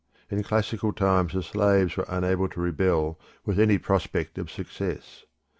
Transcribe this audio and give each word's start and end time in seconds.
In 0.31 0.41
classical 0.41 0.93
times 0.93 1.33
the 1.33 1.43
slaves 1.43 1.95
were 1.95 2.07
unable 2.09 2.49
to 2.49 2.59
rebel 2.59 3.19
with 3.45 3.59
any 3.59 3.77
prospect 3.77 4.39
of 4.39 4.49
success. 4.49 5.25